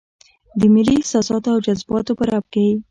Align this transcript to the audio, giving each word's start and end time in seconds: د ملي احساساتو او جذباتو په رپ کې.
د 0.59 0.61
ملي 0.73 0.95
احساساتو 0.99 1.47
او 1.53 1.59
جذباتو 1.65 2.17
په 2.19 2.23
رپ 2.29 2.45
کې. 2.53 2.65